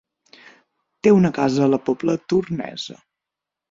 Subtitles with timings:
[1.07, 3.03] Té una casa a la Pobla Tornesa.